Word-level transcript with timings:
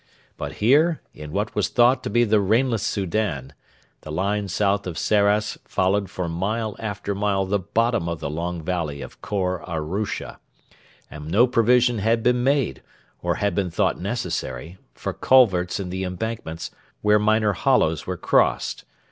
But 0.35 0.53
here, 0.53 0.99
in 1.13 1.31
what 1.31 1.53
was 1.53 1.69
thought 1.69 2.01
to 2.01 2.09
be 2.09 2.23
the 2.23 2.39
rainless 2.39 2.81
Soudan, 2.81 3.53
the 4.01 4.11
line 4.11 4.47
south 4.47 4.87
of 4.87 4.97
Sarras 4.97 5.59
followed 5.63 6.09
for 6.09 6.27
mile 6.27 6.75
after 6.79 7.13
mile 7.13 7.45
the 7.45 7.59
bottom 7.59 8.09
of 8.09 8.19
the 8.19 8.27
long 8.27 8.63
valley 8.63 9.03
of 9.03 9.21
Khor 9.21 9.63
Ahrusa, 9.67 10.39
and 11.11 11.29
no 11.29 11.45
provision 11.45 11.99
had 11.99 12.23
been 12.23 12.43
made, 12.43 12.81
or 13.21 13.35
had 13.35 13.53
been 13.53 13.69
thought 13.69 14.01
necessary, 14.01 14.79
for 14.95 15.13
culverts 15.13 15.79
in 15.79 15.91
the 15.91 16.03
embankments 16.03 16.71
where 17.03 17.19
minor 17.19 17.53
hollows 17.53 18.07
were 18.07 18.17
crossed. 18.17 18.85